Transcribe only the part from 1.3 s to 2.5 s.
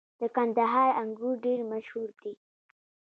ډېر مشهور دي.